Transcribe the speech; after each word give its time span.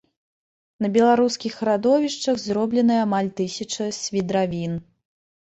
На 0.85 0.89
беларускіх 0.95 1.57
радовішчах 1.69 2.35
зробленая 2.45 2.97
амаль 3.07 3.29
тысяча 3.41 3.89
свідравін. 4.01 4.73